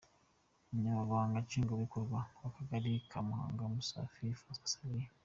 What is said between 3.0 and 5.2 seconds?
ka Mahango, Musafiri Francois Xavier,.